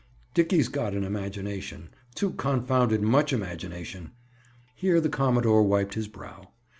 Dickie's 0.33 0.67
got 0.67 0.95
an 0.95 1.03
imagination. 1.03 1.89
Too 2.15 2.31
confounded 2.31 3.03
much 3.03 3.31
imagination!" 3.31 4.09
Here 4.73 4.99
the 4.99 5.09
commodore 5.09 5.61
wiped 5.61 5.93
his 5.93 6.07
brow. 6.07 6.47